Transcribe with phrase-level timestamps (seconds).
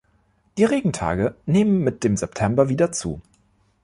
[0.57, 3.21] Die Regentage nehmen mit dem September wieder zu.